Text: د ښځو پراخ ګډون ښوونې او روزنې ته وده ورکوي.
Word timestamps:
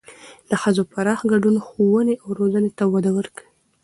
د 0.49 0.51
ښځو 0.61 0.83
پراخ 0.91 1.19
ګډون 1.31 1.55
ښوونې 1.67 2.15
او 2.23 2.29
روزنې 2.39 2.71
ته 2.77 2.83
وده 2.93 3.11
ورکوي. 3.17 3.47